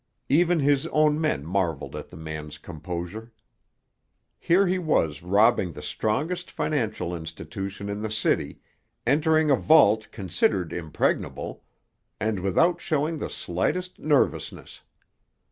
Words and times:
Even 0.29 0.59
his 0.61 0.87
own 0.87 1.21
men 1.21 1.45
marveled 1.45 1.95
at 1.95 2.09
the 2.09 2.17
man's 2.17 2.57
composure. 2.57 3.31
Here 4.39 4.65
he 4.65 4.79
was 4.79 5.21
robbing 5.21 5.73
the 5.73 5.83
strongest 5.83 6.49
financial 6.49 7.15
institution 7.15 7.87
in 7.87 8.01
the 8.01 8.09
city, 8.09 8.61
entering 9.05 9.51
a 9.51 9.55
vault 9.55 10.07
considered 10.11 10.73
impregnable, 10.73 11.63
and 12.19 12.39
without 12.39 12.81
showing 12.81 13.17
the 13.19 13.29
slightest 13.29 13.99
nervousness. 13.99 14.81